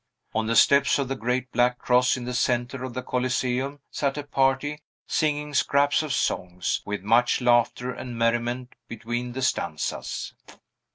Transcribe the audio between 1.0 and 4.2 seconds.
the great black cross in the centre of the Coliseum sat